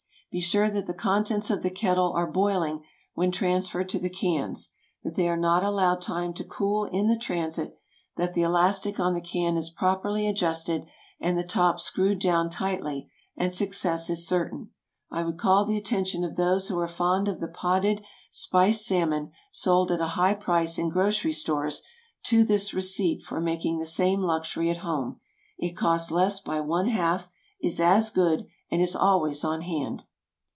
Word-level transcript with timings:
Be 0.31 0.39
sure 0.39 0.69
that 0.69 0.87
the 0.87 0.93
contents 0.93 1.49
of 1.51 1.61
the 1.61 1.69
kettle 1.69 2.13
are 2.13 2.25
boiling 2.25 2.85
when 3.15 3.33
transferred 3.33 3.89
to 3.89 3.99
the 3.99 4.09
cans, 4.09 4.71
that 5.03 5.15
they 5.17 5.27
are 5.27 5.35
not 5.35 5.61
allowed 5.61 6.01
time 6.01 6.31
to 6.35 6.45
cool 6.45 6.85
in 6.85 7.07
the 7.09 7.17
transit, 7.19 7.75
that 8.15 8.33
the 8.33 8.41
elastic 8.41 8.97
on 8.97 9.13
the 9.13 9.19
can 9.19 9.57
is 9.57 9.69
properly 9.69 10.25
adjusted, 10.25 10.85
and 11.19 11.37
the 11.37 11.43
top 11.43 11.81
screwed 11.81 12.19
down 12.19 12.49
tightly, 12.49 13.11
and 13.35 13.53
success 13.53 14.09
is 14.09 14.25
certain. 14.25 14.69
I 15.11 15.23
would 15.23 15.37
call 15.37 15.65
the 15.65 15.75
attention 15.75 16.23
of 16.23 16.37
those 16.37 16.69
who 16.69 16.79
are 16.79 16.87
fond 16.87 17.27
of 17.27 17.41
the 17.41 17.49
potted 17.49 18.01
spiced 18.31 18.85
salmon, 18.85 19.31
sold 19.51 19.91
at 19.91 19.99
a 19.99 20.05
high 20.15 20.33
price 20.35 20.77
in 20.77 20.87
grocery 20.87 21.33
stores, 21.33 21.83
to 22.27 22.45
this 22.45 22.73
receipt 22.73 23.21
for 23.21 23.41
making 23.41 23.79
the 23.79 23.85
same 23.85 24.21
luxury 24.21 24.69
at 24.69 24.77
home. 24.77 25.19
It 25.57 25.75
costs 25.75 26.09
less 26.09 26.39
by 26.39 26.61
one 26.61 26.87
half, 26.87 27.29
is 27.61 27.81
as 27.81 28.09
good, 28.09 28.45
and 28.69 28.81
is 28.81 28.95
always 28.95 29.43
on 29.43 29.63
hand. 29.63 30.05